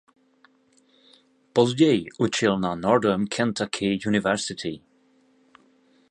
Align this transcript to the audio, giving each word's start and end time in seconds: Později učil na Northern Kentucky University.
Později 1.53 2.05
učil 2.19 2.59
na 2.59 2.75
Northern 2.75 3.25
Kentucky 3.27 3.99
University. 4.07 4.81